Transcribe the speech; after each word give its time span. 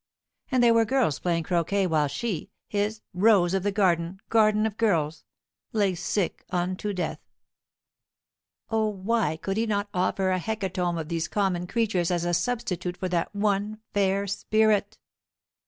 And 0.49 0.63
there 0.63 0.73
were 0.73 0.83
girls 0.83 1.19
playing 1.19 1.43
croquêt 1.43 1.85
while 1.87 2.07
she, 2.07 2.49
his 2.67 3.03
"rose 3.13 3.53
of 3.53 3.61
the 3.61 3.71
garden, 3.71 4.19
garden 4.29 4.65
of 4.65 4.75
girls," 4.75 5.25
lay 5.73 5.93
sick 5.93 6.43
unto 6.49 6.91
death! 6.91 7.19
O, 8.71 8.87
why 8.87 9.37
could 9.37 9.57
he 9.57 9.67
not 9.67 9.89
offer 9.93 10.31
a 10.31 10.39
hecatomb 10.39 10.97
of 10.97 11.09
these 11.09 11.27
common 11.27 11.67
creatures 11.67 12.09
as 12.09 12.25
a 12.25 12.33
substitute 12.33 12.97
for 12.97 13.09
that 13.09 13.35
one 13.35 13.77
fair 13.93 14.25
spirit? 14.25 14.97